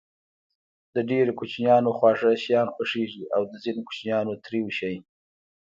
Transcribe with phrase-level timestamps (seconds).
[0.95, 4.95] د ډېرو کوچنيانو خواږه شيان خوښېږي او د ځينو کوچنيانو تريؤ شی.